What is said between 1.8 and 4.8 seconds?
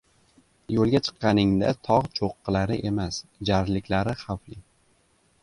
tog‘ cho‘qqilari emas, jarliklari xavfli.